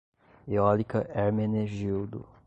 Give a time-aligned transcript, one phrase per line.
[0.47, 2.25] Eólica Hermenegildo